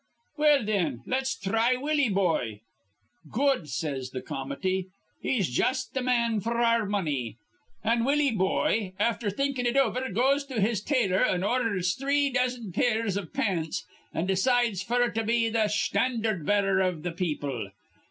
'Well, 0.35 0.65
thin, 0.65 1.03
let's 1.05 1.35
thry 1.35 1.75
Willie 1.75 2.09
Boye.' 2.09 2.61
'Good,' 3.29 3.69
says 3.69 4.09
th' 4.09 4.25
comity. 4.25 4.87
'He's 5.21 5.47
jus' 5.47 5.85
th' 5.85 6.01
man 6.03 6.41
f'r 6.41 6.55
our 6.55 6.87
money.' 6.87 7.37
An' 7.83 8.03
Willie 8.03 8.31
Boye, 8.31 8.93
after 8.97 9.29
thinkin' 9.29 9.67
it 9.67 9.77
over, 9.77 10.09
goes 10.09 10.43
to 10.45 10.59
his 10.59 10.81
tailor 10.81 11.23
an' 11.23 11.43
ordhers 11.43 11.93
three 11.93 12.31
dozen 12.31 12.71
pairs 12.71 13.15
iv 13.15 13.31
pants, 13.31 13.85
an' 14.11 14.25
decides 14.25 14.83
f'r 14.83 15.13
to 15.13 15.23
be 15.23 15.51
th' 15.51 15.69
sthandard 15.69 16.47
bearer 16.47 16.81
iv 16.81 17.03
th' 17.03 17.15
people. 17.15 17.69